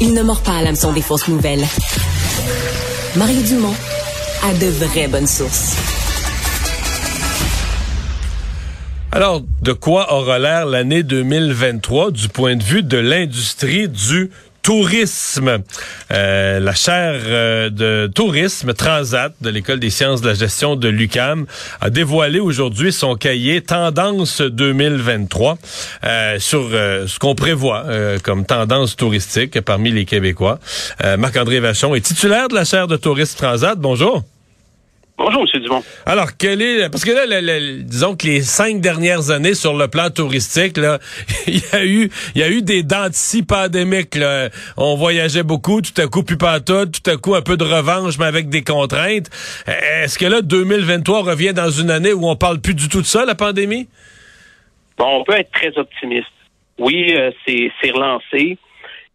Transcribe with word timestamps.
Il 0.00 0.14
ne 0.14 0.22
mord 0.22 0.42
pas 0.42 0.58
à 0.58 0.62
l'hameçon 0.62 0.92
des 0.92 1.02
fausses 1.02 1.26
nouvelles. 1.26 1.64
Mario 3.16 3.42
Dumont 3.42 3.74
a 4.44 4.54
de 4.54 4.66
vraies 4.66 5.08
bonnes 5.08 5.26
sources. 5.26 5.76
Alors, 9.10 9.42
de 9.62 9.72
quoi 9.72 10.12
aura 10.12 10.38
l'air 10.38 10.66
l'année 10.66 11.02
2023 11.02 12.12
du 12.12 12.28
point 12.28 12.54
de 12.54 12.62
vue 12.62 12.84
de 12.84 12.98
l'industrie 12.98 13.88
du 13.88 14.30
tourisme. 14.68 15.62
Euh, 16.12 16.60
la 16.60 16.74
chaire 16.74 17.22
euh, 17.24 17.70
de 17.70 18.06
tourisme 18.14 18.74
Transat 18.74 19.32
de 19.40 19.48
l'École 19.48 19.80
des 19.80 19.88
sciences 19.88 20.20
de 20.20 20.28
la 20.28 20.34
gestion 20.34 20.76
de 20.76 20.88
l'UCAM 20.88 21.46
a 21.80 21.88
dévoilé 21.88 22.38
aujourd'hui 22.38 22.92
son 22.92 23.14
cahier 23.14 23.62
Tendance 23.62 24.42
2023 24.42 25.56
euh, 26.04 26.38
sur 26.38 26.68
ce 26.68 27.18
qu'on 27.18 27.34
prévoit 27.34 27.86
comme 28.22 28.44
tendance 28.44 28.94
touristique 28.94 29.58
parmi 29.62 29.90
les 29.90 30.04
Québécois. 30.04 30.58
Marc-André 31.16 31.60
Vachon 31.60 31.94
est 31.94 32.02
titulaire 32.02 32.48
de 32.48 32.54
la 32.54 32.66
chaire 32.66 32.88
de 32.88 32.98
tourisme 32.98 33.38
Transat. 33.38 33.78
Bonjour. 33.78 34.22
Bonjour, 35.18 35.44
M. 35.52 35.60
Dumont. 35.60 35.82
Alors, 36.06 36.28
quel 36.38 36.62
est 36.62 36.88
parce 36.90 37.04
que 37.04 37.10
là, 37.10 37.60
disons 37.82 38.14
que 38.14 38.24
les 38.24 38.40
cinq 38.40 38.80
dernières 38.80 39.32
années 39.32 39.54
sur 39.54 39.76
le 39.76 39.88
plan 39.88 40.10
touristique, 40.10 40.76
là, 40.76 41.00
il 41.48 41.56
y 41.56 41.76
a 41.76 41.84
eu, 41.84 42.08
il 42.36 42.40
y 42.40 42.44
a 42.44 42.48
eu 42.48 42.62
des 42.62 42.84
dents 42.84 43.08
de 43.08 43.44
pandémiques. 43.44 44.14
Là. 44.14 44.48
On 44.76 44.94
voyageait 44.94 45.42
beaucoup, 45.42 45.82
tout 45.82 46.00
à 46.00 46.06
coup 46.06 46.22
plus 46.22 46.38
pas 46.38 46.60
tout, 46.60 46.86
tout 46.86 47.10
à 47.10 47.16
coup 47.16 47.34
un 47.34 47.42
peu 47.42 47.56
de 47.56 47.64
revanche, 47.64 48.16
mais 48.16 48.26
avec 48.26 48.48
des 48.48 48.62
contraintes. 48.62 49.28
Est-ce 49.66 50.20
que 50.20 50.26
là, 50.26 50.40
2023 50.40 51.24
revient 51.24 51.52
dans 51.52 51.70
une 51.70 51.90
année 51.90 52.12
où 52.12 52.28
on 52.28 52.36
parle 52.36 52.60
plus 52.60 52.74
du 52.74 52.88
tout 52.88 53.00
de 53.00 53.06
ça, 53.06 53.24
la 53.24 53.34
pandémie? 53.34 53.88
Bon, 54.98 55.20
on 55.20 55.24
peut 55.24 55.34
être 55.34 55.50
très 55.50 55.76
optimiste. 55.76 56.28
Oui, 56.78 57.12
euh, 57.16 57.32
c'est 57.44 57.90
relancé 57.90 58.56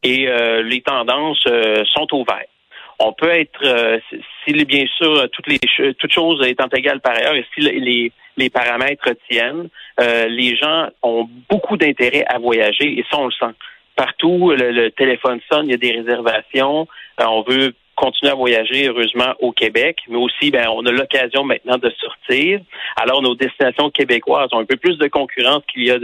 et 0.03 0.27
euh, 0.27 0.63
les 0.63 0.81
tendances 0.81 1.45
euh, 1.47 1.83
sont 1.93 2.07
ouvertes 2.11 2.52
on 2.99 3.13
peut 3.13 3.29
être, 3.29 3.63
euh, 3.63 3.99
si 4.45 4.53
bien 4.65 4.85
sûr 4.97 5.29
toutes 5.31 5.47
les 5.47 5.59
toutes 5.99 6.11
choses 6.11 6.45
étant 6.45 6.67
égales 6.73 7.01
par 7.01 7.15
ailleurs, 7.17 7.35
et 7.35 7.45
si 7.53 7.61
les, 7.61 8.11
les 8.37 8.49
paramètres 8.49 9.09
tiennent, 9.29 9.69
euh, 9.99 10.27
les 10.27 10.55
gens 10.55 10.87
ont 11.01 11.27
beaucoup 11.49 11.77
d'intérêt 11.77 12.25
à 12.27 12.39
voyager 12.39 12.99
et 12.99 13.05
ça 13.09 13.17
on 13.19 13.25
le 13.25 13.31
sent. 13.31 13.53
Partout, 13.95 14.51
le, 14.57 14.89
téléphone 14.89 15.39
sonne, 15.51 15.67
il 15.67 15.71
y 15.71 15.75
a 15.75 15.77
des 15.77 15.91
réservations. 15.91 16.87
Euh, 17.21 17.25
on 17.25 17.43
veut 17.43 17.73
continuer 17.95 18.31
à 18.31 18.35
voyager, 18.35 18.87
heureusement, 18.87 19.35
au 19.39 19.51
Québec, 19.51 19.97
mais 20.09 20.17
aussi, 20.17 20.49
ben, 20.49 20.67
on 20.69 20.83
a 20.87 20.91
l'occasion 20.91 21.43
maintenant 21.43 21.77
de 21.77 21.91
sortir. 22.01 22.59
Alors, 22.95 23.21
nos 23.21 23.35
destinations 23.35 23.91
québécoises 23.91 24.49
ont 24.51 24.59
un 24.59 24.65
peu 24.65 24.77
plus 24.77 24.97
de 24.97 25.07
concurrence 25.07 25.61
qu'il 25.71 25.83
y 25.83 25.91
a 25.91 25.99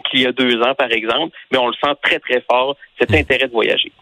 qu'il 0.00 0.20
y 0.20 0.26
a 0.26 0.32
deux 0.32 0.62
ans, 0.62 0.74
par 0.74 0.90
exemple, 0.90 1.36
mais 1.52 1.58
on 1.58 1.68
le 1.68 1.74
sent 1.74 1.92
très, 2.02 2.18
très 2.20 2.42
fort, 2.50 2.74
cet 2.98 3.12
intérêt 3.12 3.48
de 3.48 3.52
voyager. 3.52 3.92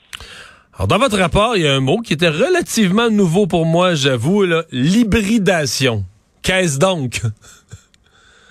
Alors, 0.77 0.89
dans 0.89 0.99
votre 0.99 1.17
rapport, 1.19 1.57
il 1.57 1.63
y 1.63 1.69
a 1.69 1.75
un 1.75 1.81
mot 1.81 1.99
qui 1.99 2.15
était 2.15 2.29
relativement 2.29 3.09
nouveau 3.09 3.47
pour 3.47 3.65
moi, 3.65 3.95
j'avoue, 3.95 4.45
l'hybridation. 4.73 6.03
Qu'est-ce 6.43 6.79
donc? 6.79 7.21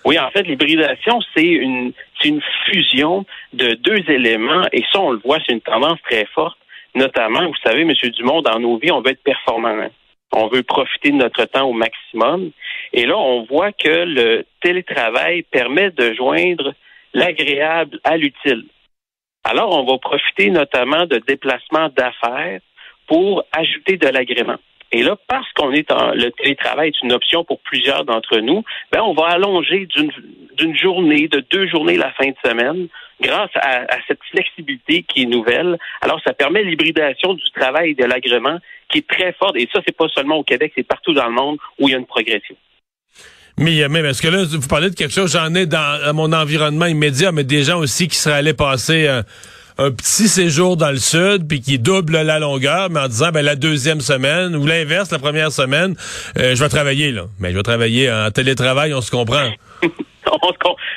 Oui, 0.05 0.19
en 0.19 0.29
fait, 0.31 0.43
l'hybridation, 0.43 1.21
c'est 1.33 1.45
une, 1.45 1.93
une 2.25 2.41
fusion 2.65 3.25
de 3.53 3.75
deux 3.75 4.03
éléments, 4.11 4.65
et 4.73 4.83
ça, 4.91 4.99
on 4.99 5.11
le 5.11 5.19
voit, 5.23 5.37
c'est 5.45 5.53
une 5.53 5.61
tendance 5.61 5.97
très 6.03 6.25
forte. 6.35 6.57
Notamment, 6.93 7.47
vous 7.47 7.55
savez, 7.63 7.83
M. 7.83 7.93
Dumont, 8.17 8.41
dans 8.41 8.59
nos 8.59 8.77
vies, 8.77 8.91
on 8.91 8.99
veut 8.99 9.11
être 9.11 9.23
performant. 9.23 9.87
On 10.33 10.47
veut 10.47 10.63
profiter 10.63 11.11
de 11.11 11.15
notre 11.15 11.45
temps 11.45 11.69
au 11.69 11.71
maximum. 11.71 12.51
Et 12.91 13.05
là, 13.05 13.17
on 13.17 13.45
voit 13.45 13.71
que 13.71 14.03
le 14.03 14.45
télétravail 14.61 15.43
permet 15.43 15.91
de 15.91 16.13
joindre 16.13 16.73
l'agréable 17.13 17.99
à 18.03 18.17
l'utile. 18.17 18.65
Alors, 19.43 19.77
on 19.77 19.91
va 19.91 19.97
profiter 19.97 20.49
notamment 20.49 21.05
de 21.05 21.17
déplacements 21.17 21.89
d'affaires 21.89 22.61
pour 23.07 23.43
ajouter 23.51 23.97
de 23.97 24.07
l'agrément. 24.07 24.57
Et 24.93 25.01
là, 25.01 25.17
parce 25.27 25.51
qu'on 25.53 25.71
est 25.71 25.91
en 25.91 26.11
le 26.11 26.29
télétravail 26.31 26.89
est 26.89 27.01
une 27.01 27.13
option 27.13 27.43
pour 27.43 27.59
plusieurs 27.61 28.05
d'entre 28.05 28.37
nous, 28.37 28.63
ben 28.91 29.01
on 29.01 29.13
va 29.13 29.29
allonger 29.29 29.87
d'une 29.87 30.77
journée, 30.77 31.27
de 31.27 31.43
deux 31.51 31.67
journées 31.67 31.97
la 31.97 32.11
fin 32.11 32.27
de 32.27 32.35
semaine, 32.45 32.87
grâce 33.19 33.49
à, 33.55 33.87
cette 34.07 34.23
flexibilité 34.31 35.01
qui 35.03 35.23
est 35.23 35.25
nouvelle. 35.25 35.79
Alors, 36.01 36.21
ça 36.25 36.33
permet 36.33 36.63
l'hybridation 36.63 37.33
du 37.33 37.49
travail 37.51 37.91
et 37.91 37.95
de 37.95 38.05
l'agrément 38.05 38.59
qui 38.89 38.99
est 38.99 39.07
très 39.07 39.33
forte. 39.33 39.55
Et 39.57 39.67
ça, 39.73 39.81
c'est 39.85 39.97
pas 39.97 40.07
seulement 40.09 40.35
au 40.35 40.43
Québec, 40.43 40.73
c'est 40.75 40.87
partout 40.87 41.13
dans 41.13 41.25
le 41.25 41.33
monde 41.33 41.57
où 41.79 41.87
il 41.87 41.91
y 41.91 41.95
a 41.95 41.97
une 41.97 42.05
progression. 42.05 42.55
Mais, 43.57 43.87
mais 43.89 44.01
parce 44.01 44.19
que 44.19 44.27
là, 44.27 44.43
vous 44.49 44.67
parlez 44.67 44.89
de 44.89 44.95
quelque 44.95 45.13
chose, 45.13 45.33
j'en 45.33 45.53
ai 45.53 45.65
dans 45.65 46.13
mon 46.13 46.33
environnement 46.33 46.87
immédiat, 46.87 47.31
mais 47.31 47.43
des 47.43 47.63
gens 47.63 47.77
aussi 47.79 48.07
qui 48.07 48.17
seraient 48.17 48.37
allés 48.37 48.53
passer 48.53 49.07
euh, 49.07 49.21
un 49.77 49.91
petit 49.91 50.27
séjour 50.27 50.75
dans 50.75 50.89
le 50.89 50.97
sud, 50.97 51.47
puis 51.47 51.61
qui 51.61 51.77
double 51.77 52.21
la 52.21 52.39
longueur, 52.39 52.89
mais 52.89 52.99
en 52.99 53.07
disant, 53.07 53.29
ben 53.31 53.43
la 53.43 53.55
deuxième 53.55 54.01
semaine, 54.01 54.55
ou 54.55 54.65
l'inverse, 54.65 55.11
la 55.11 55.19
première 55.19 55.51
semaine, 55.51 55.95
euh, 56.37 56.55
je 56.55 56.63
vais 56.63 56.69
travailler, 56.69 57.11
là. 57.11 57.25
Mais 57.39 57.51
je 57.51 57.57
vais 57.57 57.63
travailler 57.63 58.11
en 58.11 58.31
télétravail, 58.31 58.93
on 58.93 59.01
se 59.01 59.11
comprend. 59.11 59.49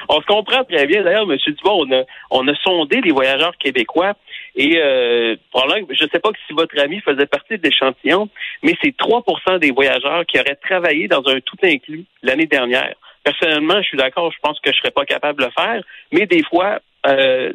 on, 0.08 0.20
se, 0.20 0.26
comprend 0.26 0.64
très 0.64 0.86
bien. 0.86 1.02
D'ailleurs, 1.02 1.30
M. 1.30 1.36
Dubois, 1.46 1.74
on 1.74 1.92
a, 1.92 2.02
on 2.30 2.48
a 2.48 2.54
sondé 2.62 3.00
les 3.02 3.12
voyageurs 3.12 3.56
québécois 3.58 4.14
et 4.56 4.78
euh, 4.78 5.36
je 5.54 6.04
ne 6.04 6.08
sais 6.08 6.18
pas 6.18 6.30
si 6.46 6.54
votre 6.54 6.78
ami 6.80 7.00
faisait 7.00 7.26
partie 7.26 7.58
de 7.58 7.62
l'échantillon, 7.62 8.28
mais 8.62 8.74
c'est 8.82 8.96
3% 8.96 9.58
des 9.58 9.70
voyageurs 9.70 10.24
qui 10.26 10.40
auraient 10.40 10.56
travaillé 10.56 11.08
dans 11.08 11.22
un 11.26 11.40
tout 11.40 11.58
inclus 11.62 12.04
l'année 12.22 12.46
dernière. 12.46 12.94
Personnellement, 13.22 13.82
je 13.82 13.88
suis 13.88 13.98
d'accord, 13.98 14.32
je 14.32 14.38
pense 14.42 14.58
que 14.60 14.72
je 14.72 14.78
serais 14.78 14.92
pas 14.92 15.04
capable 15.04 15.40
de 15.40 15.44
le 15.44 15.50
faire, 15.50 15.82
mais 16.12 16.26
des 16.26 16.42
fois, 16.44 16.78
euh, 17.06 17.52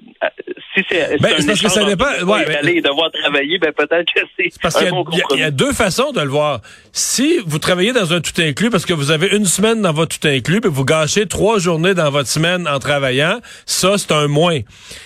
si 0.74 0.84
c'est 0.90 1.18
ben, 1.20 1.34
un 1.38 1.46
parce 1.46 1.62
que 1.62 1.70
ça 1.70 1.84
dépend. 1.84 2.06
Ouais, 2.26 2.46
ben, 2.46 2.82
devoir 2.82 3.12
travailler, 3.12 3.58
ben 3.58 3.72
peut-être 3.74 4.08
que 4.14 4.22
c'est 4.38 4.50
parce 4.62 4.78
qu'il 4.78 4.88
y, 4.88 5.40
y, 5.40 5.44
a 5.44 5.52
deux 5.52 5.74
façons 5.74 6.12
de 6.12 6.22
le 6.22 6.30
voir. 6.30 6.62
Si 6.94 7.40
vous 7.46 7.60
travaillez 7.60 7.92
dans 7.92 8.14
un 8.14 8.22
tout 8.22 8.40
inclus 8.40 8.70
parce 8.70 8.86
que 8.86 8.94
vous 8.94 9.12
avez 9.12 9.28
une 9.36 9.46
semaine 9.46 9.82
dans 9.82 9.92
votre 9.92 10.18
tout 10.18 10.28
inclus, 10.28 10.62
puis 10.62 10.72
vous 10.72 10.86
gâchez 10.86 11.28
trois 11.28 11.60
journées 11.60 11.94
dans 11.94 12.10
votre 12.12 12.30
semaine 12.30 12.68
en 12.68 12.80
travaillant, 12.80 13.40
ça 13.66 13.98
c'est 13.98 14.12
un 14.14 14.28
moins. 14.28 14.60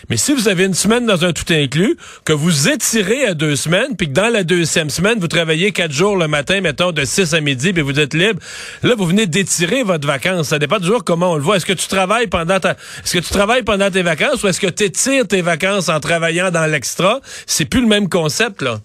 Mais 0.09 0.17
si 0.17 0.33
vous 0.33 0.47
avez 0.47 0.65
une 0.65 0.73
semaine 0.73 1.05
dans 1.05 1.25
un 1.25 1.33
tout 1.33 1.51
inclus, 1.51 1.97
que 2.23 2.33
vous 2.33 2.69
étirez 2.69 3.25
à 3.25 3.33
deux 3.33 3.55
semaines, 3.55 3.95
puis 3.97 4.07
que 4.07 4.13
dans 4.13 4.31
la 4.31 4.43
deuxième 4.43 4.89
semaine 4.89 5.19
vous 5.19 5.27
travaillez 5.27 5.71
quatre 5.71 5.91
jours 5.91 6.17
le 6.17 6.27
matin, 6.27 6.61
mettons 6.61 6.91
de 6.91 7.03
6 7.03 7.33
à 7.33 7.41
midi, 7.41 7.73
puis 7.73 7.81
vous 7.81 7.99
êtes 7.99 8.13
libre, 8.13 8.39
là 8.83 8.93
vous 8.95 9.05
venez 9.05 9.25
d'étirer 9.25 9.83
votre 9.83 10.07
vacances. 10.07 10.49
Ça 10.49 10.59
dépend 10.59 10.77
toujours 10.77 11.03
comment 11.03 11.31
on 11.31 11.35
le 11.35 11.41
voit. 11.41 11.57
Est-ce 11.57 11.65
que 11.65 11.73
tu 11.73 11.87
travailles 11.87 12.27
pendant 12.27 12.59
ta, 12.59 12.71
est-ce 13.03 13.17
que 13.17 13.23
tu 13.23 13.31
travailles 13.31 13.63
pendant 13.63 13.89
tes 13.89 14.03
vacances 14.03 14.34
ou 14.43 14.47
est-ce 14.47 14.59
que 14.59 14.67
tu 14.67 14.83
étires 14.83 15.27
tes 15.27 15.41
vacances 15.41 15.89
en 15.89 15.99
travaillant 15.99 16.51
dans 16.51 16.69
l'extra? 16.69 17.19
C'est 17.45 17.69
plus 17.69 17.81
le 17.81 17.87
même 17.87 18.09
concept, 18.09 18.61
là. 18.61 18.77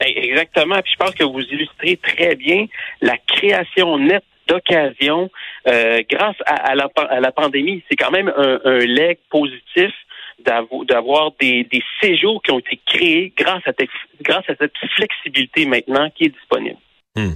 Ben, 0.00 0.08
exactement. 0.14 0.80
Puis 0.82 0.92
je 0.92 1.04
pense 1.04 1.14
que 1.14 1.24
vous 1.24 1.40
illustrez 1.40 1.96
très 1.96 2.36
bien 2.36 2.66
la 3.00 3.16
création 3.18 3.98
nette 3.98 4.24
d'occasions 4.46 5.30
euh, 5.66 6.02
grâce 6.10 6.36
à, 6.46 6.74
la, 6.74 7.32
pandémie. 7.32 7.82
C'est 7.90 7.96
quand 7.96 8.10
même 8.10 8.32
un, 8.36 8.78
leg 8.78 9.18
positif 9.30 9.92
d'avoir 10.38 11.32
des, 11.40 11.66
séjours 12.00 12.40
qui 12.42 12.52
ont 12.52 12.60
été 12.60 12.80
créés 12.86 13.32
grâce 13.36 13.62
à 13.66 14.54
cette 14.58 14.72
flexibilité 14.96 15.66
maintenant 15.66 16.08
qui 16.10 16.24
est 16.24 16.34
disponible. 16.34 16.78
Hmm. 17.18 17.32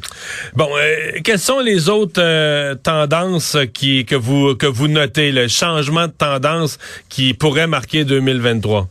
Bon, 0.55 0.69
euh, 0.77 1.19
quelles 1.25 1.41
sont 1.41 1.59
les 1.59 1.89
autres 1.89 2.23
euh, 2.23 2.77
tendances 2.77 3.57
qui 3.75 4.05
que 4.05 4.15
vous 4.15 4.55
que 4.55 4.67
vous 4.67 4.87
notez, 4.87 5.33
le 5.33 5.49
changement 5.49 6.07
de 6.07 6.13
tendance 6.13 6.79
qui 7.09 7.35
pourrait 7.35 7.67
marquer 7.67 8.05
2023? 8.05 8.87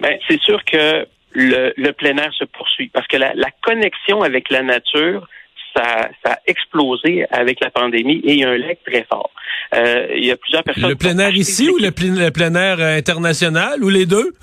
Ben, 0.00 0.18
c'est 0.28 0.40
sûr 0.42 0.62
que 0.64 1.06
le, 1.32 1.72
le 1.76 1.92
plein 1.92 2.18
air 2.18 2.30
se 2.38 2.44
poursuit. 2.44 2.90
Parce 2.92 3.06
que 3.06 3.16
la, 3.16 3.32
la 3.34 3.48
connexion 3.62 4.20
avec 4.20 4.50
la 4.50 4.62
nature, 4.62 5.26
ça, 5.74 6.10
ça, 6.22 6.32
a 6.32 6.38
explosé 6.46 7.24
avec 7.30 7.60
la 7.60 7.70
pandémie 7.70 8.20
et 8.24 8.34
il 8.34 8.40
y 8.40 8.44
a 8.44 8.50
un 8.50 8.58
leg 8.58 8.76
très 8.84 9.04
fort. 9.04 9.30
Euh, 9.74 10.08
il 10.14 10.26
y 10.26 10.30
a 10.30 10.36
plusieurs 10.36 10.64
personnes. 10.64 10.90
Le 10.90 10.96
plein 10.96 11.18
air 11.18 11.34
ici 11.34 11.70
ou 11.70 11.78
le 11.78 11.92
plein, 11.92 12.54
air 12.54 12.78
euh, 12.78 12.98
international 12.98 13.82
ou 13.82 13.88
les 13.88 14.04
deux? 14.04 14.34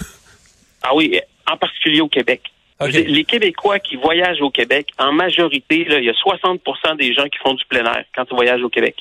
Ah 0.81 0.95
oui, 0.95 1.19
en 1.45 1.57
particulier 1.57 2.01
au 2.01 2.07
Québec. 2.07 2.41
Les 2.81 3.25
Québécois 3.25 3.79
qui 3.79 3.97
voyagent 3.97 4.41
au 4.41 4.51
Québec, 4.51 4.87
en 4.97 5.11
majorité, 5.11 5.83
là, 5.83 5.99
il 5.99 6.05
y 6.05 6.09
a 6.09 6.13
60% 6.13 6.95
des 6.97 7.13
gens 7.13 7.25
qui 7.25 7.37
font 7.39 7.53
du 7.53 7.65
plein 7.65 7.83
air 7.83 8.05
quand 8.15 8.25
ils 8.31 8.35
voyagent 8.35 8.63
au 8.63 8.69
Québec. 8.69 8.95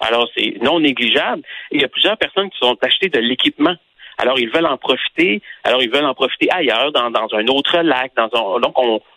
Alors, 0.00 0.28
c'est 0.36 0.56
non 0.60 0.80
négligeable. 0.80 1.42
Il 1.70 1.80
y 1.80 1.84
a 1.84 1.88
plusieurs 1.88 2.16
personnes 2.16 2.50
qui 2.50 2.58
sont 2.58 2.76
achetées 2.82 3.08
de 3.08 3.20
l'équipement 3.20 3.76
alors, 4.18 4.38
ils 4.38 4.50
veulent 4.50 4.66
en 4.66 4.76
profiter. 4.76 5.42
Alors, 5.64 5.82
ils 5.82 5.90
veulent 5.90 6.04
en 6.04 6.14
profiter 6.14 6.48
ailleurs, 6.50 6.92
dans, 6.92 7.10
un 7.32 7.46
autre 7.48 7.78
lac. 7.78 8.12
Dans 8.16 8.30
un, 8.32 8.60
donc, 8.60 8.74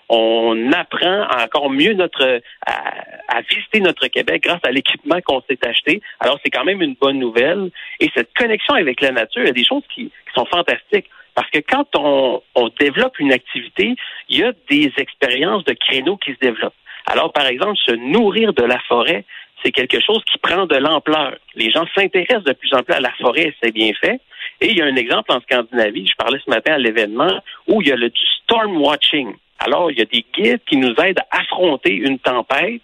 on, 0.09 0.71
apprend 0.71 1.27
encore 1.43 1.69
mieux 1.69 1.93
notre 1.93 2.41
à, 2.65 3.41
visiter 3.41 3.79
notre 3.81 4.07
Québec 4.07 4.43
grâce 4.43 4.61
à 4.63 4.71
l'équipement 4.71 5.19
qu'on 5.21 5.41
s'est 5.41 5.59
acheté. 5.65 6.01
Alors, 6.19 6.39
c'est 6.43 6.49
quand 6.49 6.63
même 6.63 6.81
une 6.81 6.95
bonne 6.95 7.19
nouvelle. 7.19 7.69
Et 7.99 8.09
cette 8.15 8.33
connexion 8.33 8.75
avec 8.75 9.01
la 9.01 9.11
nature, 9.11 9.41
il 9.43 9.47
y 9.47 9.49
a 9.49 9.53
des 9.53 9.65
choses 9.65 9.83
qui 9.93 10.11
sont 10.33 10.45
fantastiques. 10.45 11.09
Parce 11.35 11.49
que 11.51 11.59
quand 11.59 11.85
on, 11.95 12.41
on 12.55 12.69
développe 12.79 13.19
une 13.19 13.33
activité, 13.33 13.95
il 14.29 14.39
y 14.39 14.43
a 14.43 14.53
des 14.69 14.91
expériences 14.97 15.65
de 15.65 15.73
créneaux 15.73 16.17
qui 16.17 16.31
se 16.33 16.39
développent. 16.39 16.73
Alors, 17.05 17.31
par 17.33 17.45
exemple, 17.45 17.77
se 17.85 17.91
nourrir 17.91 18.53
de 18.53 18.63
la 18.63 18.79
forêt, 18.87 19.25
c'est 19.63 19.71
quelque 19.71 19.99
chose 19.99 20.23
qui 20.25 20.37
prend 20.37 20.65
de 20.65 20.75
l'ampleur. 20.75 21.35
Les 21.55 21.71
gens 21.71 21.85
s'intéressent 21.95 22.43
de 22.43 22.53
plus 22.53 22.73
en 22.73 22.83
plus 22.83 22.93
à 22.93 22.99
la 22.99 23.11
forêt, 23.19 23.53
c'est 23.61 23.73
bien 23.73 23.91
fait. 23.99 24.19
Et 24.61 24.71
il 24.71 24.77
y 24.77 24.81
a 24.81 24.85
un 24.85 24.95
exemple 24.95 25.31
en 25.31 25.41
Scandinavie, 25.41 26.07
je 26.07 26.15
parlais 26.15 26.39
ce 26.43 26.49
matin 26.49 26.73
à 26.73 26.77
l'événement, 26.77 27.41
où 27.67 27.81
il 27.81 27.87
y 27.87 27.91
a 27.91 27.95
le 27.95 28.09
du 28.09 28.25
storm 28.43 28.77
watching. 28.77 29.33
Alors, 29.59 29.91
il 29.91 29.97
y 29.97 30.01
a 30.01 30.05
des 30.05 30.25
guides 30.33 30.61
qui 30.67 30.77
nous 30.77 30.93
aident 30.95 31.19
à 31.31 31.39
affronter 31.39 31.93
une 31.93 32.19
tempête. 32.19 32.81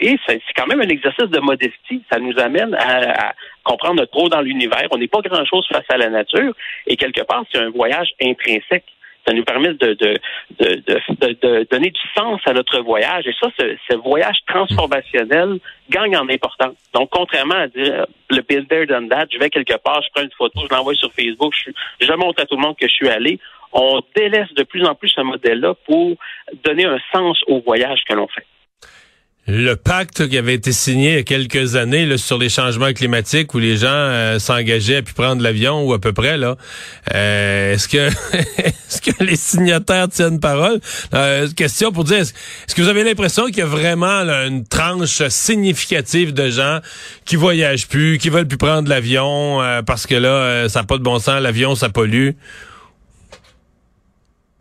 Et 0.00 0.16
c'est 0.26 0.40
quand 0.56 0.66
même 0.66 0.80
un 0.80 0.88
exercice 0.88 1.28
de 1.28 1.40
modestie. 1.40 2.02
Ça 2.10 2.18
nous 2.18 2.38
amène 2.38 2.74
à, 2.74 3.34
comprendre 3.64 4.00
notre 4.00 4.14
rôle 4.16 4.30
dans 4.30 4.40
l'univers. 4.40 4.86
On 4.90 4.98
n'est 4.98 5.08
pas 5.08 5.20
grand-chose 5.20 5.66
face 5.68 5.84
à 5.88 5.96
la 5.96 6.08
nature. 6.08 6.54
Et 6.86 6.96
quelque 6.96 7.22
part, 7.22 7.44
c'est 7.52 7.58
un 7.58 7.70
voyage 7.70 8.10
intrinsèque 8.22 8.86
ça 9.24 9.32
nous 9.32 9.44
permet 9.44 9.72
de, 9.74 9.94
de, 9.94 10.18
de, 10.58 10.82
de, 11.40 11.66
donner 11.70 11.90
du 11.90 12.00
sens 12.12 12.40
à 12.44 12.52
notre 12.52 12.80
voyage. 12.80 13.24
Et 13.24 13.32
ça, 13.40 13.46
ce, 13.56 13.94
voyage 13.94 14.38
transformationnel 14.48 15.60
gagne 15.90 16.16
en 16.16 16.28
importance. 16.28 16.74
Donc, 16.92 17.10
contrairement 17.12 17.54
à 17.54 17.68
dire 17.68 18.04
le 18.30 18.42
build 18.42 18.66
there, 18.66 18.84
done 18.84 19.08
that, 19.08 19.26
je 19.30 19.38
vais 19.38 19.48
quelque 19.48 19.76
part, 19.76 20.02
je 20.02 20.08
prends 20.12 20.24
une 20.24 20.30
photo, 20.36 20.62
je 20.68 20.74
l'envoie 20.74 20.94
sur 20.94 21.12
Facebook, 21.12 21.54
je, 21.54 21.70
je 22.04 22.12
montre 22.14 22.42
à 22.42 22.46
tout 22.46 22.56
le 22.56 22.62
monde 22.62 22.76
que 22.76 22.88
je 22.88 22.92
suis 22.92 23.08
allé, 23.08 23.38
on 23.72 24.02
délaisse 24.16 24.52
de 24.54 24.64
plus 24.64 24.84
en 24.84 24.96
plus 24.96 25.10
ce 25.10 25.20
modèle-là 25.20 25.74
pour 25.86 26.16
donner 26.64 26.84
un 26.84 26.98
sens 27.14 27.40
au 27.46 27.60
voyage 27.60 28.00
que 28.08 28.14
l'on 28.14 28.26
fait. 28.26 28.44
Le 29.48 29.74
pacte 29.74 30.28
qui 30.28 30.38
avait 30.38 30.54
été 30.54 30.70
signé 30.70 31.10
il 31.10 31.16
y 31.16 31.18
a 31.18 31.22
quelques 31.24 31.74
années 31.74 32.16
sur 32.16 32.38
les 32.38 32.48
changements 32.48 32.92
climatiques 32.92 33.52
où 33.54 33.58
les 33.58 33.76
gens 33.76 33.88
euh, 33.88 34.38
s'engageaient 34.38 34.98
à 34.98 35.02
pu 35.02 35.14
prendre 35.14 35.42
l'avion 35.42 35.82
ou 35.82 35.92
à 35.94 36.00
peu 36.00 36.12
près 36.12 36.36
là, 36.36 36.56
euh, 37.12 37.74
est-ce 37.74 37.88
que 37.88 37.96
est-ce 38.58 39.00
que 39.00 39.24
les 39.24 39.34
signataires 39.34 40.08
tiennent 40.08 40.38
parole? 40.38 40.78
Euh, 41.12 41.48
Question 41.56 41.90
pour 41.90 42.04
dire 42.04 42.18
est-ce, 42.18 42.32
que 42.72 42.82
vous 42.82 42.88
avez 42.88 43.02
l'impression 43.02 43.46
qu'il 43.46 43.58
y 43.58 43.62
a 43.62 43.66
vraiment 43.66 44.20
une 44.46 44.64
tranche 44.64 45.26
significative 45.28 46.32
de 46.32 46.48
gens 46.48 46.78
qui 47.24 47.34
voyagent 47.34 47.88
plus, 47.88 48.18
qui 48.18 48.28
veulent 48.28 48.46
plus 48.46 48.58
prendre 48.58 48.88
l'avion 48.88 49.58
parce 49.84 50.06
que 50.06 50.14
là 50.14 50.68
ça 50.68 50.82
n'a 50.82 50.86
pas 50.86 50.98
de 50.98 51.02
bon 51.02 51.18
sens, 51.18 51.42
l'avion 51.42 51.74
ça 51.74 51.88
pollue? 51.88 52.30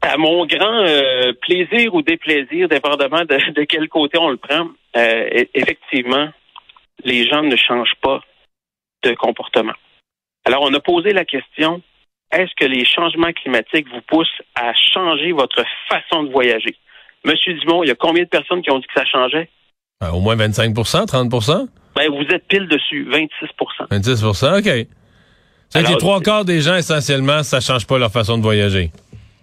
À 0.01 0.17
mon 0.17 0.45
grand 0.45 0.83
euh, 0.85 1.33
plaisir 1.41 1.93
ou 1.93 2.01
déplaisir, 2.01 2.67
dépendamment 2.67 3.21
de, 3.21 3.51
de, 3.51 3.63
quel 3.63 3.87
côté 3.87 4.17
on 4.17 4.29
le 4.29 4.37
prend, 4.37 4.67
euh, 4.97 5.29
e-, 5.43 5.47
effectivement, 5.53 6.29
les 7.03 7.27
gens 7.27 7.43
ne 7.43 7.55
changent 7.55 7.95
pas 8.01 8.21
de 9.03 9.13
comportement. 9.13 9.73
Alors, 10.45 10.63
on 10.63 10.73
a 10.73 10.79
posé 10.79 11.13
la 11.13 11.23
question, 11.23 11.81
est-ce 12.31 12.51
que 12.59 12.65
les 12.65 12.85
changements 12.85 13.31
climatiques 13.31 13.87
vous 13.93 14.01
poussent 14.01 14.41
à 14.55 14.73
changer 14.73 15.31
votre 15.31 15.63
façon 15.87 16.23
de 16.23 16.31
voyager? 16.31 16.75
Monsieur 17.23 17.53
Dumont, 17.53 17.83
il 17.83 17.87
y 17.87 17.91
a 17.91 17.95
combien 17.95 18.23
de 18.23 18.29
personnes 18.29 18.63
qui 18.63 18.71
ont 18.71 18.79
dit 18.79 18.87
que 18.87 18.99
ça 18.99 19.05
changeait? 19.05 19.49
Euh, 20.03 20.09
au 20.09 20.19
moins 20.19 20.35
25% 20.35 21.05
30% 21.05 21.67
ben, 21.95 22.09
Vous 22.09 22.33
êtes 22.33 22.47
pile 22.47 22.67
dessus, 22.67 23.07
26% 23.07 23.87
26 23.91 24.23
OK. 24.23 24.87
C'est 25.69 25.87
les 25.87 25.97
trois 25.97 26.19
quarts 26.21 26.43
des 26.43 26.59
gens, 26.59 26.75
essentiellement, 26.75 27.43
ça 27.43 27.61
change 27.61 27.85
pas 27.85 27.97
leur 27.97 28.11
façon 28.11 28.37
de 28.37 28.43
voyager 28.43 28.91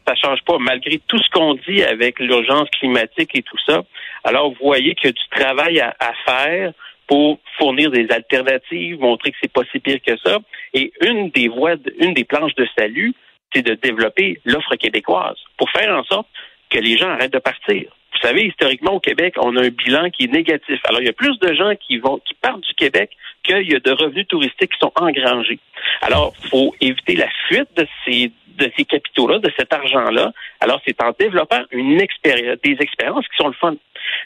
ça 0.08 0.14
change 0.14 0.42
pas, 0.44 0.58
malgré 0.58 0.98
tout 1.06 1.18
ce 1.18 1.28
qu'on 1.30 1.54
dit 1.54 1.82
avec 1.82 2.18
l'urgence 2.18 2.68
climatique 2.70 3.30
et 3.34 3.42
tout 3.42 3.58
ça. 3.66 3.82
Alors, 4.24 4.50
vous 4.50 4.56
voyez 4.60 4.94
qu'il 4.94 5.08
y 5.08 5.10
a 5.10 5.12
du 5.12 5.28
travail 5.30 5.80
à, 5.80 6.12
faire 6.24 6.72
pour 7.06 7.38
fournir 7.58 7.90
des 7.90 8.06
alternatives, 8.10 8.98
montrer 9.00 9.32
que 9.32 9.36
c'est 9.42 9.52
pas 9.52 9.62
si 9.70 9.78
pire 9.78 9.98
que 10.06 10.16
ça. 10.24 10.38
Et 10.74 10.92
une 11.02 11.30
des 11.30 11.48
voies, 11.48 11.76
une 11.98 12.14
des 12.14 12.24
planches 12.24 12.54
de 12.54 12.66
salut, 12.78 13.14
c'est 13.52 13.62
de 13.62 13.74
développer 13.74 14.40
l'offre 14.44 14.76
québécoise 14.76 15.36
pour 15.56 15.70
faire 15.70 15.94
en 15.94 16.04
sorte 16.04 16.28
que 16.70 16.78
les 16.78 16.98
gens 16.98 17.08
arrêtent 17.08 17.32
de 17.32 17.38
partir. 17.38 17.90
Vous 18.20 18.26
savez, 18.26 18.46
historiquement, 18.46 18.94
au 18.94 19.00
Québec, 19.00 19.34
on 19.38 19.56
a 19.56 19.62
un 19.62 19.68
bilan 19.68 20.10
qui 20.10 20.24
est 20.24 20.32
négatif. 20.32 20.80
Alors, 20.84 21.00
il 21.00 21.06
y 21.06 21.10
a 21.10 21.12
plus 21.12 21.38
de 21.38 21.54
gens 21.54 21.72
qui 21.76 21.98
vont, 21.98 22.18
qui 22.18 22.34
partent 22.34 22.62
du 22.62 22.74
Québec 22.74 23.10
qu'il 23.44 23.70
y 23.70 23.74
a 23.74 23.78
de 23.78 23.90
revenus 23.92 24.26
touristiques 24.26 24.72
qui 24.72 24.78
sont 24.80 24.92
engrangés. 24.96 25.60
Alors, 26.02 26.34
faut 26.50 26.74
éviter 26.80 27.14
la 27.14 27.28
fuite 27.48 27.68
de 27.76 27.86
ces 28.04 28.32
de 28.58 28.70
ces 28.76 28.84
capitaux-là, 28.84 29.38
de 29.38 29.50
cet 29.56 29.72
argent-là. 29.72 30.32
Alors, 30.60 30.80
c'est 30.84 31.00
en 31.02 31.12
développant 31.18 31.62
une 31.70 32.00
expérience, 32.00 32.58
des 32.64 32.76
expériences 32.80 33.24
qui 33.28 33.36
sont 33.36 33.46
le 33.46 33.54
fun. 33.54 33.76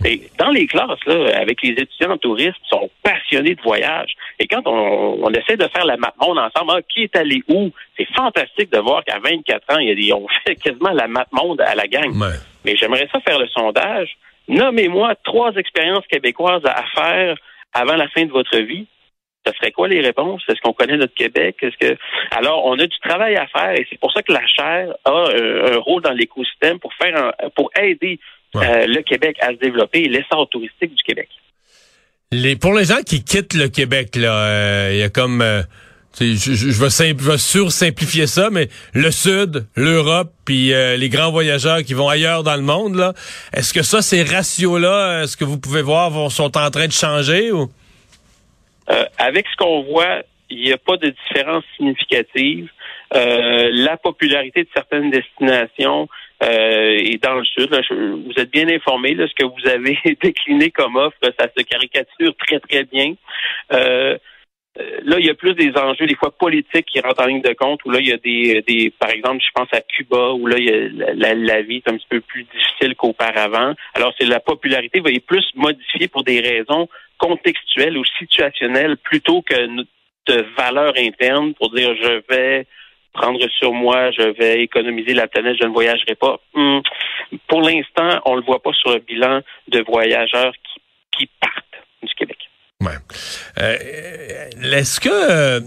Et 0.05 0.23
dans 0.39 0.51
les 0.51 0.67
classes, 0.67 1.05
là, 1.07 1.39
avec 1.39 1.63
les 1.63 1.71
étudiants 1.71 2.13
en 2.13 2.19
tourisme, 2.19 2.55
ils 2.65 2.69
sont 2.69 2.91
passionnés 3.03 3.55
de 3.55 3.63
voyage. 3.63 4.15
Et 4.39 4.47
quand 4.47 4.63
on, 4.67 5.31
essaie 5.33 5.57
de 5.57 5.69
faire 5.69 5.85
la 5.85 5.97
map 5.97 6.13
monde 6.21 6.39
ensemble, 6.39 6.73
ah, 6.77 6.81
qui 6.83 7.05
est 7.05 7.17
allé 7.17 7.43
où? 7.49 7.71
C'est 7.97 8.09
fantastique 8.15 8.71
de 8.73 8.79
voir 8.79 9.05
qu'à 9.05 9.19
24 9.19 9.75
ans, 9.75 9.79
il 9.79 9.89
y 9.89 9.93
a 9.93 9.95
des, 9.95 10.13
on 10.13 10.27
fait 10.47 10.57
quasiment 10.57 10.91
la 10.91 11.09
map 11.09 11.27
monde 11.33 11.61
à 11.61 11.75
la 11.75 11.87
gang. 11.87 12.13
Mais 12.65 12.77
j'aimerais 12.77 13.09
ça 13.13 13.21
faire 13.21 13.39
le 13.39 13.49
sondage. 13.49 14.17
Nommez-moi 14.49 15.15
trois 15.25 15.53
expériences 15.55 16.07
québécoises 16.09 16.65
à 16.65 16.85
faire 16.95 17.37
avant 17.73 17.97
la 17.97 18.09
fin 18.09 18.25
de 18.25 18.31
votre 18.33 18.59
vie 18.59 18.87
ce 19.47 19.53
serait 19.55 19.73
quoi 19.73 19.89
les 19.89 20.01
réponses? 20.01 20.43
Est-ce 20.49 20.61
qu'on 20.61 20.73
connaît 20.73 20.97
notre 20.97 21.15
Québec? 21.15 21.57
Est-ce 21.63 21.77
que 21.77 21.99
alors 22.31 22.65
on 22.65 22.79
a 22.79 22.87
du 22.87 22.99
travail 23.01 23.37
à 23.37 23.47
faire 23.47 23.73
et 23.73 23.87
c'est 23.91 23.99
pour 23.99 24.13
ça 24.13 24.23
que 24.23 24.33
la 24.33 24.47
chaire 24.47 24.95
a 25.05 25.11
euh, 25.11 25.75
un 25.75 25.79
rôle 25.79 26.03
dans 26.03 26.13
l'écosystème 26.13 26.79
pour 26.79 26.93
faire 26.95 27.33
pour 27.57 27.71
aider 27.79 28.19
euh, 28.57 28.87
le 28.87 29.03
Québec 29.03 29.37
à 29.41 29.49
se 29.49 29.59
développer 29.59 30.01
et 30.01 30.09
l'essor 30.09 30.49
touristique 30.49 30.95
du 30.95 31.03
Québec. 31.03 31.29
Les, 32.31 32.57
pour 32.57 32.75
les 32.75 32.85
gens 32.85 33.03
qui 33.05 33.25
quittent 33.25 33.55
le 33.55 33.69
Québec, 33.69 34.17
là, 34.17 34.33
euh, 34.33 34.91
il 34.93 34.99
y 34.99 35.03
a 35.03 35.11
comme 35.11 35.45
je, 36.19 36.35
je, 36.35 36.55
je, 36.55 36.81
vais, 36.81 37.13
vais 37.13 37.39
sur-simplifier 37.39 38.27
ça, 38.27 38.51
mais 38.51 38.69
le 38.95 39.11
Sud, 39.11 39.67
l'Europe, 39.77 40.33
puis 40.45 40.69
les 40.69 41.09
grands 41.09 41.31
voyageurs 41.31 41.83
qui 41.83 41.95
vont 41.95 42.09
ailleurs 42.09 42.43
dans 42.43 42.57
le 42.57 42.63
monde, 42.63 42.97
là, 42.97 43.13
est-ce 43.53 43.73
que 43.73 43.83
ça, 43.83 44.03
ces 44.03 44.23
ratios-là, 44.23 45.23
est-ce 45.23 45.37
que 45.37 45.45
vous 45.45 45.59
pouvez 45.59 45.83
voir, 45.83 46.31
sont 46.31 46.57
en 46.57 46.71
train 46.71 46.87
de 46.87 46.93
changer 46.93 47.53
ou? 47.53 47.71
Euh, 48.91 49.05
avec 49.19 49.47
ce 49.51 49.57
qu'on 49.57 49.83
voit, 49.83 50.23
il 50.51 50.65
n'y 50.65 50.73
a 50.73 50.79
pas 50.79 50.97
de 50.97 51.15
différence 51.25 51.65
significative. 51.77 52.69
Euh, 53.15 53.69
la 53.73 53.97
popularité 53.97 54.63
de 54.63 54.69
certaines 54.75 55.11
destinations 55.11 56.09
euh, 56.43 56.97
est 56.97 57.23
dans 57.23 57.35
le 57.35 57.45
sud. 57.45 57.71
vous 57.91 58.33
êtes 58.37 58.51
bien 58.51 58.69
informé. 58.69 59.15
de 59.15 59.27
ce 59.27 59.35
que 59.35 59.45
vous 59.45 59.69
avez 59.69 59.99
décliné 60.23 60.71
comme 60.71 60.97
offre, 60.97 61.19
ça 61.39 61.49
se 61.57 61.63
caricature 61.63 62.35
très, 62.37 62.59
très 62.61 62.85
bien. 62.85 63.15
Euh, 63.73 64.17
là, 65.05 65.19
il 65.19 65.27
y 65.27 65.31
a 65.31 65.35
plus 65.35 65.55
des 65.55 65.73
enjeux, 65.77 66.07
des 66.07 66.15
fois 66.15 66.31
politiques, 66.31 66.87
qui 66.87 67.01
rentrent 67.01 67.23
en 67.23 67.27
ligne 67.27 67.43
de 67.43 67.53
compte, 67.53 67.85
où 67.85 67.91
là, 67.91 67.99
il 68.01 68.09
y 68.09 68.13
a 68.13 68.17
des, 68.17 68.63
des 68.67 68.91
par 68.99 69.11
exemple, 69.11 69.43
je 69.45 69.51
pense 69.55 69.69
à 69.73 69.83
Cuba, 69.83 70.33
où 70.33 70.47
là, 70.47 70.57
il 70.59 70.65
y 70.65 70.73
a 70.73 71.13
la, 71.15 71.35
la, 71.35 71.63
vie 71.63 71.77
est 71.77 71.89
un 71.89 71.97
petit 71.97 72.07
peu 72.09 72.21
plus 72.21 72.45
difficile 72.45 72.95
qu'auparavant. 72.97 73.75
Alors, 73.95 74.15
c'est 74.19 74.27
la 74.27 74.41
popularité 74.41 75.01
va 75.01 75.11
être 75.11 75.27
plus 75.27 75.47
modifiée 75.55 76.09
pour 76.09 76.25
des 76.25 76.41
raisons 76.41 76.89
contextuel 77.19 77.97
ou 77.99 78.05
situationnel 78.19 78.97
plutôt 78.97 79.43
que 79.43 79.55
de 80.27 80.45
valeur 80.57 80.95
interne 80.97 81.55
pour 81.55 81.71
dire 81.71 81.95
je 81.95 82.23
vais 82.29 82.67
prendre 83.13 83.41
sur 83.59 83.73
moi, 83.73 84.11
je 84.11 84.23
vais 84.39 84.63
économiser 84.63 85.15
la 85.15 85.29
planète, 85.29 85.57
je 85.61 85.67
ne 85.67 85.73
voyagerai 85.73 86.15
pas. 86.15 86.41
Hmm. 86.55 86.81
Pour 87.49 87.63
l'instant, 87.63 88.21
on 88.25 88.33
ne 88.33 88.41
le 88.41 88.47
voit 88.47 88.63
pas 88.63 88.73
sur 88.73 88.93
le 88.93 89.01
bilan 89.01 89.41
de 89.69 89.81
voyageurs 89.87 90.53
qui, 91.17 91.29
partent 91.41 91.65
du 92.03 92.15
Québec. 92.15 92.39
Ouais. 92.81 92.97
Euh, 93.59 94.77
est-ce 94.77 94.99
que 94.99 95.09
euh, 95.09 95.61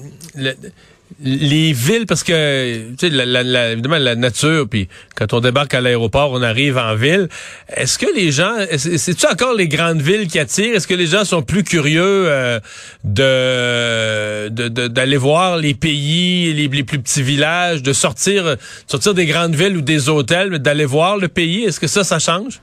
les 1.21 1.71
villes, 1.71 2.05
parce 2.05 2.23
que 2.23 2.89
tu 2.91 2.95
sais, 2.97 3.09
la, 3.09 3.43
la, 3.43 3.71
évidemment 3.71 3.97
la 3.97 4.15
nature, 4.15 4.67
puis 4.69 4.89
quand 5.15 5.31
on 5.33 5.39
débarque 5.39 5.73
à 5.73 5.81
l'aéroport, 5.81 6.31
on 6.31 6.41
arrive 6.41 6.77
en 6.77 6.95
ville. 6.95 7.29
Est-ce 7.69 7.97
que 7.97 8.05
les 8.15 8.31
gens, 8.31 8.53
c'est-tu 8.77 9.25
encore 9.25 9.53
les 9.53 9.67
grandes 9.67 10.01
villes 10.01 10.27
qui 10.27 10.39
attirent? 10.39 10.75
Est-ce 10.75 10.87
que 10.87 10.93
les 10.93 11.07
gens 11.07 11.23
sont 11.23 11.41
plus 11.41 11.63
curieux 11.63 12.25
euh, 12.27 12.59
de 13.03 14.49
d'aller 14.49 15.17
voir 15.17 15.57
les 15.57 15.73
pays, 15.73 16.53
les, 16.53 16.83
plus 16.83 16.99
petits 16.99 17.23
villages, 17.23 17.81
de 17.81 17.93
sortir 17.93 18.57
sortir 18.87 19.13
des 19.13 19.25
grandes 19.25 19.55
villes 19.55 19.77
ou 19.77 19.81
des 19.81 20.09
hôtels, 20.09 20.59
d'aller 20.59 20.85
voir 20.85 21.17
le 21.17 21.29
pays? 21.29 21.63
Est-ce 21.63 21.79
que 21.79 21.87
ça, 21.87 22.03
ça 22.03 22.19
change? 22.19 22.61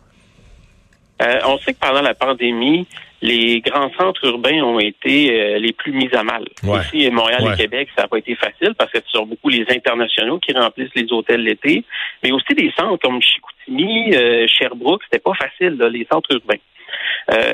Euh, 1.22 1.38
On 1.46 1.58
sait 1.58 1.72
que 1.72 1.78
pendant 1.78 2.02
la 2.02 2.14
pandémie, 2.14 2.86
les 3.22 3.60
grands 3.60 3.90
centres 3.98 4.24
urbains 4.26 4.62
ont 4.62 4.80
été 4.80 5.30
euh, 5.32 5.58
les 5.58 5.72
plus 5.72 5.92
mis 5.92 6.12
à 6.12 6.24
mal. 6.24 6.44
Ici, 6.62 7.08
Montréal 7.10 7.52
et 7.52 7.56
Québec, 7.56 7.88
ça 7.96 8.02
n'a 8.02 8.08
pas 8.08 8.18
été 8.18 8.34
facile 8.34 8.74
parce 8.76 8.90
que 8.90 8.98
ce 8.98 9.18
sont 9.18 9.26
beaucoup 9.26 9.48
les 9.48 9.64
internationaux 9.70 10.38
qui 10.40 10.52
remplissent 10.52 10.94
les 10.96 11.10
hôtels 11.12 11.42
l'été, 11.42 11.84
mais 12.22 12.32
aussi 12.32 12.52
des 12.54 12.72
centres 12.76 12.98
comme 13.00 13.22
Chicoutimi, 13.22 14.14
euh, 14.14 14.46
Sherbrooke, 14.48 15.02
c'était 15.04 15.22
pas 15.22 15.34
facile, 15.34 15.78
les 15.92 16.06
centres 16.10 16.32
urbains. 16.32 16.60
Euh, 17.32 17.52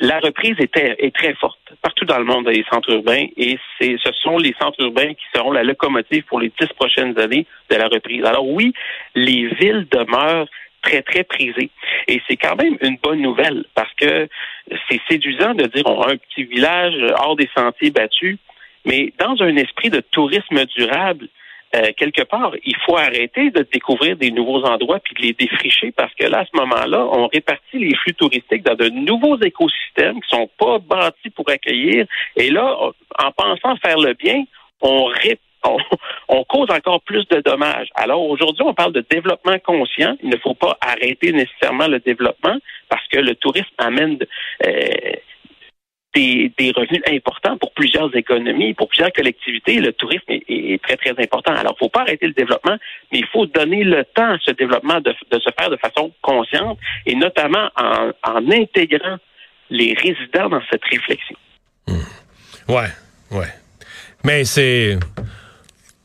la 0.00 0.18
reprise 0.18 0.56
était, 0.58 0.96
est 0.98 1.14
très 1.14 1.34
forte 1.34 1.60
partout 1.80 2.04
dans 2.04 2.18
le 2.18 2.24
monde 2.24 2.48
les 2.48 2.64
centres 2.68 2.90
urbains 2.90 3.26
et 3.36 3.56
c'est 3.78 3.96
ce 4.02 4.10
sont 4.12 4.38
les 4.38 4.54
centres 4.60 4.80
urbains 4.80 5.14
qui 5.14 5.24
seront 5.34 5.52
la 5.52 5.62
locomotive 5.62 6.24
pour 6.24 6.40
les 6.40 6.50
dix 6.60 6.66
prochaines 6.74 7.18
années 7.20 7.46
de 7.70 7.76
la 7.76 7.86
reprise. 7.86 8.24
Alors 8.24 8.48
oui, 8.48 8.72
les 9.14 9.46
villes 9.54 9.86
demeurent 9.92 10.48
très, 10.84 11.02
très 11.02 11.24
prisé. 11.24 11.70
Et 12.08 12.20
c'est 12.28 12.36
quand 12.36 12.56
même 12.56 12.76
une 12.82 12.96
bonne 13.02 13.20
nouvelle 13.20 13.64
parce 13.74 13.92
que 13.94 14.28
c'est 14.88 15.00
séduisant 15.08 15.54
de 15.54 15.66
dire 15.66 15.84
on 15.86 16.02
a 16.02 16.12
un 16.12 16.16
petit 16.16 16.44
village 16.44 16.94
hors 17.18 17.36
des 17.36 17.48
sentiers 17.56 17.90
battus, 17.90 18.38
mais 18.84 19.12
dans 19.18 19.36
un 19.40 19.56
esprit 19.56 19.90
de 19.90 20.00
tourisme 20.00 20.64
durable, 20.76 21.28
euh, 21.74 21.90
quelque 21.96 22.22
part, 22.22 22.52
il 22.64 22.76
faut 22.86 22.96
arrêter 22.96 23.50
de 23.50 23.66
découvrir 23.72 24.16
des 24.16 24.30
nouveaux 24.30 24.62
endroits 24.64 25.00
puis 25.00 25.14
de 25.14 25.22
les 25.22 25.32
défricher 25.32 25.90
parce 25.90 26.14
que 26.14 26.26
là, 26.26 26.40
à 26.40 26.44
ce 26.44 26.56
moment-là, 26.56 27.04
on 27.10 27.26
répartit 27.26 27.78
les 27.78 27.96
flux 27.96 28.14
touristiques 28.14 28.64
dans 28.64 28.76
de 28.76 28.88
nouveaux 28.90 29.40
écosystèmes 29.40 30.20
qui 30.20 30.28
sont 30.28 30.48
pas 30.56 30.78
bâtis 30.78 31.30
pour 31.30 31.48
accueillir. 31.50 32.06
Et 32.36 32.50
là, 32.50 32.76
en 33.18 33.32
pensant 33.32 33.76
faire 33.84 33.98
le 33.98 34.12
bien, 34.12 34.44
on 34.82 35.06
répare 35.06 35.38
on, 36.28 36.44
cause 36.44 36.68
encore 36.70 37.00
plus 37.02 37.26
de 37.28 37.40
dommages. 37.40 37.88
Alors 37.94 38.22
aujourd'hui, 38.22 38.64
on 38.64 38.74
parle 38.74 38.92
de 38.92 39.04
développement 39.08 39.58
conscient. 39.58 40.16
Il 40.22 40.30
ne 40.30 40.36
faut 40.36 40.54
pas 40.54 40.76
arrêter 40.80 41.32
nécessairement 41.32 41.88
le 41.88 42.00
développement 42.00 42.56
parce 42.88 43.06
que 43.08 43.18
le 43.18 43.34
tourisme 43.34 43.74
amène 43.78 44.18
euh, 44.66 44.70
des, 46.14 46.72
revenus 46.76 47.02
importants 47.08 47.56
pour 47.58 47.72
plusieurs 47.72 48.14
économies, 48.14 48.74
pour 48.74 48.88
plusieurs 48.88 49.12
collectivités. 49.12 49.80
Le 49.80 49.92
tourisme 49.92 50.24
est, 50.28 50.82
très, 50.82 50.96
très 50.96 51.10
important. 51.10 51.52
Alors, 51.52 51.72
il 51.72 51.84
ne 51.84 51.86
faut 51.86 51.88
pas 51.88 52.02
arrêter 52.02 52.26
le 52.26 52.32
développement, 52.32 52.76
mais 53.12 53.18
il 53.18 53.26
faut 53.26 53.46
donner 53.46 53.84
le 53.84 54.04
temps 54.04 54.32
à 54.34 54.38
ce 54.40 54.52
développement 54.52 55.00
de, 55.00 55.12
se 55.32 55.50
faire 55.58 55.70
de 55.70 55.76
façon 55.76 56.12
consciente 56.22 56.78
et 57.06 57.14
notamment 57.14 57.68
en, 57.76 58.12
intégrant 58.50 59.16
les 59.70 59.94
résidents 59.94 60.48
dans 60.48 60.62
cette 60.70 60.84
réflexion. 60.84 61.36
Mmh. 61.88 62.72
Ouais, 62.72 62.90
ouais. 63.32 63.48
Mais 64.24 64.44
c'est 64.44 64.96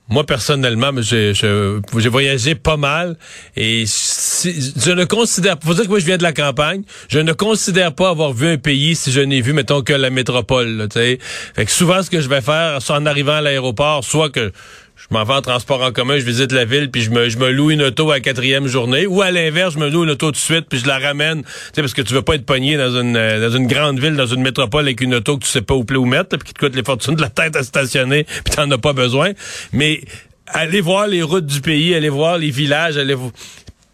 moi, 0.10 0.25
personnellement, 0.25 0.92
j'ai 1.01 2.10
voyagé 2.10 2.56
pas 2.56 2.78
mal 2.78 3.16
et 3.56 3.86
je 3.86 4.92
ne 4.92 5.06
considère 5.06 5.58
pas, 5.58 5.68
faut 5.68 5.74
dire 5.74 5.84
que 5.84 5.89
moi 5.89 6.00
je 6.00 6.06
viens 6.06 6.18
de 6.18 6.24
la 6.24 6.34
campagne, 6.34 6.84
je 7.10 7.20
ne 7.20 7.32
considère 7.34 7.94
pas 7.94 8.10
avoir 8.10 8.34
vu 8.34 8.48
un 8.48 8.58
pays 8.58 8.96
si 8.96 9.12
je 9.12 9.22
n'ai 9.22 9.42
vu, 9.42 9.54
mettons, 9.54 9.82
que 9.82 9.94
la 9.94 10.10
métropole. 10.10 10.88
Tu 10.92 11.20
fait 11.56 11.66
que 11.66 11.72
souvent, 11.72 12.01
ce 12.01 12.10
que 12.10 12.22
je 12.22 12.30
vais 12.30 12.42
faire, 12.42 12.82
soit 12.82 12.98
en 12.98 13.06
arrivant 13.06 13.34
à 13.34 13.42
l'aéroport, 13.42 14.04
soit 14.04 14.30
que 14.30 14.51
je 15.00 15.06
m'en 15.12 15.24
vais 15.24 15.34
en 15.34 15.41
transport 15.41 15.82
en 15.82 15.94
commun, 15.94 16.18
je 16.18 16.25
visite 16.25 16.51
la 16.51 16.65
ville, 16.65 16.91
puis 16.91 17.01
je 17.01 17.10
me, 17.10 17.29
je 17.29 17.38
me 17.38 17.51
loue 17.51 17.72
une 17.72 17.82
auto 17.82 18.12
à 18.12 18.15
la 18.15 18.20
quatrième 18.20 18.68
journée. 18.68 19.08
Ou 19.08 19.22
à 19.22 19.32
l'inverse, 19.32 19.75
je 19.75 19.79
me 19.79 19.89
loue 19.89 20.03
une 20.03 20.10
auto 20.10 20.27
tout 20.27 20.32
de 20.34 20.38
suite, 20.38 20.65
puis 20.70 20.77
je 20.79 20.88
la 20.88 21.00
ramène. 21.00 21.44
Tu 21.44 21.50
sais, 21.74 21.82
parce 21.82 21.94
que 21.94 22.01
tu 22.01 22.13
veux 22.13 22.22
pas 22.22 22.36
être 22.36 22.46
pogné 22.46 22.75
dans 22.75 23.00
une, 23.00 23.15
euh, 23.15 23.50
dans 23.50 23.56
une 23.56 23.68
grande 23.68 23.98
ville, 24.00 24.15
dans 24.15 24.25
une 24.25 24.41
métropole 24.41 24.84
avec 24.84 25.00
une 25.00 25.15
auto 25.15 25.38
que 25.38 25.46
tu 25.46 25.50
sais 25.50 25.62
pas 25.62 25.74
où, 25.74 25.86
où 25.89 26.06
mettre, 26.06 26.38
puis 26.38 26.50
qui 26.50 26.53
te 26.53 26.60
coûte 26.60 26.75
les 26.75 26.84
fortunes 26.84 27.15
de 27.15 27.22
la 27.22 27.29
tête 27.29 27.56
à 27.56 27.63
stationner, 27.63 28.25
puis 28.25 28.53
t'en 28.53 28.70
as 28.70 28.77
pas 28.77 28.94
besoin. 28.94 29.32
Mais 29.72 30.01
aller 30.48 30.82
voir 30.82 31.08
les 31.08 31.24
routes 31.24 31.46
du 31.46 31.62
pays, 31.62 31.96
aller 31.96 32.10
voir 32.10 32.38
les 32.38 32.51
villages, 32.51 32.98
aller 32.98 33.15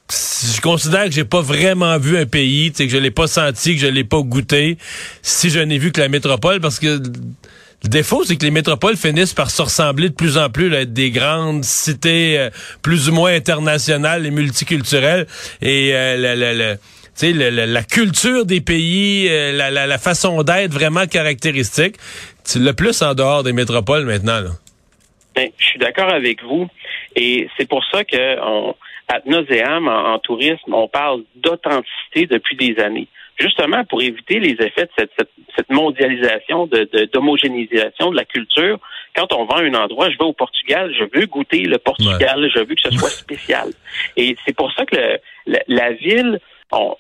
je 0.10 0.62
considère 0.62 1.06
que 1.06 1.12
j'ai 1.12 1.24
pas 1.24 1.42
vraiment 1.42 1.98
vu 1.98 2.18
un 2.18 2.26
pays, 2.26 2.72
que 2.72 2.88
je 2.88 2.98
l'ai 2.98 3.12
pas 3.12 3.28
senti, 3.28 3.76
que 3.76 3.82
je 3.82 3.88
l'ai 3.88 4.04
pas 4.04 4.22
goûté, 4.22 4.78
si 5.22 5.50
je 5.50 5.60
n'ai 5.60 5.78
vu 5.78 5.92
que 5.92 6.00
la 6.00 6.10
métropole, 6.10 6.60
parce 6.60 6.80
que 6.80 7.02
le 7.86 7.90
défaut, 7.90 8.24
c'est 8.24 8.36
que 8.36 8.44
les 8.44 8.52
métropoles 8.52 8.98
finissent 8.98 9.36
par 9.36 9.52
se 9.52 9.62
ressembler 9.62 10.10
de 10.10 10.16
plus 10.16 10.40
en 10.40 10.50
plus 10.50 10.76
à 10.76 10.82
être 10.82 10.94
des 10.94 11.12
grandes 11.12 11.64
cités 11.64 12.40
euh, 12.40 12.50
plus 12.82 13.10
ou 13.10 13.14
moins 13.14 13.32
internationales 13.32 14.26
et 14.26 14.32
multiculturelles. 14.32 15.28
Et 15.62 15.92
euh, 15.94 16.18
la, 16.18 17.66
la, 17.68 17.84
culture 17.84 18.44
des 18.44 18.60
pays, 18.60 19.28
euh, 19.30 19.52
la, 19.52 19.98
façon 20.00 20.42
d'être 20.42 20.74
vraiment 20.74 21.06
caractéristique, 21.06 21.98
le 22.56 22.72
plus 22.72 23.04
en 23.04 23.14
dehors 23.14 23.44
des 23.44 23.54
métropoles 23.54 24.06
maintenant. 24.06 24.40
Là. 24.40 24.50
Ben, 25.36 25.50
je 25.56 25.66
suis 25.66 25.80
d'accord 25.80 26.12
avec 26.12 26.42
vous. 26.44 26.68
Et 27.16 27.48
c'est 27.56 27.70
pour 27.70 27.84
ça 27.92 28.04
que 28.04 28.42
on, 28.42 28.76
à 29.10 29.20
nauseam, 29.28 29.88
en 29.88 30.18
tourisme, 30.18 30.74
on 30.74 30.88
parle 30.88 31.22
d'authenticité 31.36 32.26
depuis 32.26 32.56
des 32.56 32.82
années 32.82 33.08
justement 33.38 33.84
pour 33.86 34.02
éviter 34.02 34.40
les 34.40 34.54
effets 34.54 34.86
de 34.86 34.90
cette, 34.98 35.30
cette, 35.56 35.70
mondialisation, 35.70 36.68
de, 36.68 37.10
d'homogénéisation 37.12 38.12
de, 38.12 38.16
la 38.16 38.26
culture. 38.26 38.80
Quand 39.16 39.32
on 39.34 39.46
va 39.46 39.58
à 39.58 39.62
un 39.62 39.74
endroit, 39.74 40.10
je 40.10 40.18
vais 40.18 40.26
au 40.26 40.34
Portugal, 40.34 40.94
je 40.98 41.06
veux 41.14 41.26
goûter 41.26 41.62
le 41.62 41.78
Portugal, 41.78 42.50
je 42.54 42.60
veux 42.60 42.76
que 42.76 42.82
ce 42.82 42.92
soit 42.92 43.10
spécial. 43.26 43.70
Et 44.18 44.36
c'est 44.46 44.56
pour 44.56 44.72
ça 44.74 44.86
que 44.86 45.20
la, 45.46 45.92
ville, 45.94 46.40
on 46.72 46.98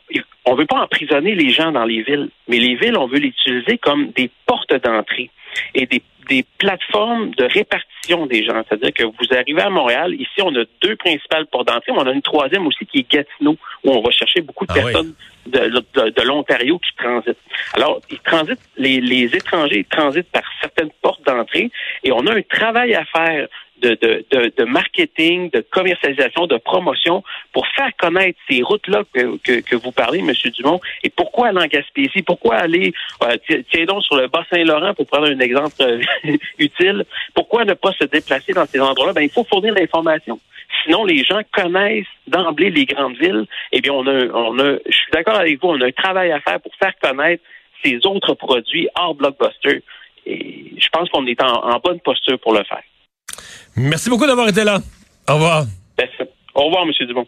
ne 0.52 0.58
veut 0.58 0.66
pas 0.66 0.82
emprisonner 0.82 1.36
les 1.36 1.50
gens 1.50 1.72
dans 1.72 1.86
les 1.86 2.04
villes, 2.04 2.30
mais 2.48 2.58
les 2.58 2.76
villes, 2.76 2.98
on 2.98 3.08
veut 3.08 3.20
les 3.20 3.30
utiliser 3.30 3.78
comme 3.78 4.12
des 4.12 4.30
portes 4.46 4.74
d'entrée 4.74 5.32
et 5.74 5.86
des 5.86 6.02
des 6.30 6.46
plateformes 6.58 7.32
de 7.36 7.46
répartition 7.46 8.26
des 8.26 8.44
gens. 8.44 8.64
C'est-à-dire 8.68 8.94
que 8.94 9.04
vous 9.04 9.38
arrivez 9.38 9.62
à 9.62 9.70
Montréal, 9.70 10.14
ici, 10.16 10.42
on 10.42 10.56
a 10.56 10.64
deux 10.82 10.96
principales 10.96 11.46
portes 11.48 11.68
d'entrée, 11.68 11.92
mais 11.92 12.00
on 12.00 12.08
a 12.08 12.12
une 12.12 12.22
troisième 12.22 12.66
aussi 12.68 12.86
qui 12.86 13.00
est 13.00 13.12
Gatineau, 13.12 13.58
où 13.84 13.92
on 13.92 14.02
va 14.02 14.12
chercher 14.12 14.42
beaucoup 14.42 14.66
de 14.66 14.72
ah 14.72 14.82
personnes 14.82 15.14
de, 15.46 15.68
de, 15.68 16.22
l'Ontario 16.24 16.80
qui 16.80 16.96
transitent. 16.98 17.38
Alors, 17.74 18.02
ils 18.10 18.20
transitent, 18.20 18.62
les, 18.78 19.00
les 19.00 19.36
étrangers 19.36 19.86
transitent 19.90 20.32
par 20.32 20.44
certaines 20.62 20.90
portes 21.02 21.24
d'entrée 21.26 21.70
et 22.04 22.12
on 22.12 22.26
a 22.26 22.34
un 22.36 22.42
travail 22.42 22.96
à 22.96 23.06
faire 23.06 23.48
de, 23.82 23.98
de, 24.01 24.53
de, 24.58 24.63
marketing, 24.63 25.50
de 25.51 25.62
commercialisation, 25.62 26.48
de 26.48 26.58
promotion 26.58 27.24
pour 27.51 27.67
faire 27.67 27.91
connaître 27.98 28.39
ces 28.50 28.62
routes-là 28.62 29.03
que, 29.13 29.60
que, 29.60 29.75
vous 29.75 29.91
parlez, 29.91 30.20
M. 30.20 30.32
Dumont. 30.58 30.79
Et 31.03 31.10
pourquoi 31.10 31.48
aller 31.48 31.60
en 31.60 31.67
Gaspésie? 31.67 32.22
Pourquoi 32.22 32.55
aller, 32.55 32.94
euh, 33.24 33.36
tiens 33.70 33.86
donc, 33.86 34.03
sur 34.03 34.15
le 34.15 34.27
Bas-Saint-Laurent, 34.27 34.94
pour 34.94 35.08
prendre 35.08 35.27
un 35.27 35.39
exemple 35.39 35.75
euh, 35.82 36.01
utile, 36.60 37.05
pourquoi 37.34 37.65
ne 37.65 37.74
pas 37.74 37.91
se 37.94 38.05
déplacer 38.05 38.53
dans 38.53 38.65
ces 38.65 38.79
endroits-là? 38.79 39.13
Ben, 39.13 39.22
il 39.22 39.29
faut 39.29 39.44
fournir 39.44 39.74
l'information. 39.74 40.39
Sinon, 40.84 41.05
les 41.05 41.24
gens 41.24 41.41
connaissent 41.51 42.05
d'emblée 42.27 42.70
les 42.70 42.86
grandes 42.86 43.17
villes. 43.17 43.46
Eh 43.72 43.82
bien, 43.82 43.94
on 43.94 44.05
a, 44.08 44.25
on 44.34 44.58
a, 44.60 44.77
je 44.86 44.96
suis 44.96 45.12
d'accord 45.12 45.36
avec 45.36 45.62
vous, 45.62 45.70
on 45.70 45.82
a 45.82 45.86
un 45.86 45.91
travail 45.91 46.32
à 46.32 46.39
faire 46.39 46.60
pour 46.60 46.74
faire 46.75 46.94
connaître 47.01 47.44
ces 47.84 48.00
autres 48.05 48.34
produits 48.34 48.88
hors 48.96 49.15
blockbuster. 49.15 49.84
Et 50.25 50.74
je 50.77 50.89
pense 50.89 51.08
qu'on 51.10 51.27
est 51.27 51.41
en 51.44 51.79
bonne 51.84 52.00
posture 52.00 52.39
pour 52.39 52.53
le 52.53 52.63
faire. 52.63 52.82
Merci 53.75 54.10
beaucoup 54.10 54.25
d'avoir 54.25 54.48
été 54.48 54.63
là. 54.63 54.80
Au 55.27 55.34
revoir. 55.34 55.65
Au 56.54 56.65
revoir, 56.65 56.84
M. 56.84 57.08
Dumont. 57.08 57.27